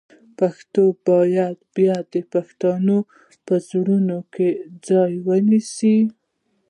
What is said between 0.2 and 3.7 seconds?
پښتو باید بیا د پښتنو په